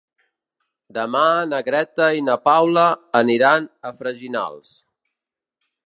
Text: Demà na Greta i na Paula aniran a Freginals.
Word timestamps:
Demà 0.97 1.21
na 1.51 1.59
Greta 1.67 2.07
i 2.21 2.25
na 2.29 2.39
Paula 2.47 2.87
aniran 3.21 3.69
a 3.91 3.93
Freginals. 4.01 4.77